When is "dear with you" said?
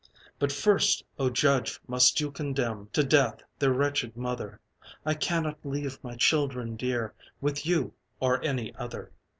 6.75-7.93